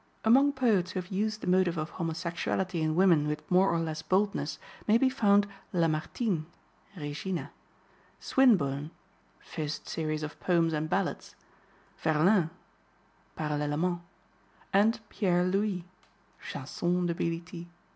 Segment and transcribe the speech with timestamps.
[0.25, 4.01] Among poets who have used the motive of homosexuality in women with more or less
[4.01, 6.47] boldness may be found Lamartine
[6.97, 7.51] (Regina),
[8.19, 8.89] Swinburne
[9.41, 11.35] (first series of Poems and Ballads),
[11.99, 12.49] Verlaine
[13.37, 14.01] (Parallèlement),
[14.73, 15.83] and Pierre Louys
[16.41, 17.67] (Chansons de Bilitis).